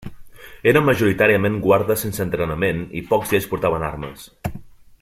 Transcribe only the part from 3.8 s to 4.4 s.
armes.